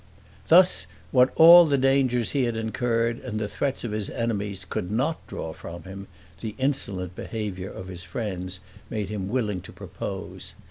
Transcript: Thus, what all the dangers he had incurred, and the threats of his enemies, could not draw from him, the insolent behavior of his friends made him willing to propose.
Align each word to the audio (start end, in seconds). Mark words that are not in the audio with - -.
Thus, 0.47 0.87
what 1.11 1.31
all 1.35 1.67
the 1.67 1.77
dangers 1.77 2.31
he 2.31 2.45
had 2.45 2.57
incurred, 2.57 3.19
and 3.19 3.39
the 3.39 3.47
threats 3.47 3.83
of 3.83 3.91
his 3.91 4.09
enemies, 4.09 4.65
could 4.67 4.89
not 4.89 5.27
draw 5.27 5.53
from 5.53 5.83
him, 5.83 6.07
the 6.39 6.55
insolent 6.57 7.15
behavior 7.15 7.69
of 7.69 7.87
his 7.87 8.01
friends 8.03 8.61
made 8.89 9.09
him 9.09 9.29
willing 9.29 9.61
to 9.61 9.71
propose. 9.71 10.55